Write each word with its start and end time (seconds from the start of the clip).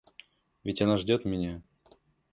Ведь 0.63 0.81
она 0.81 0.97
ждет 0.97 1.25
меня? 1.25 1.61